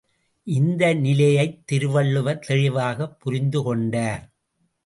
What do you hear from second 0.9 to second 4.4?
நிலையைத் திருவள்ளுவர் தெளிவாகப் புரிந்துகொண்டார்.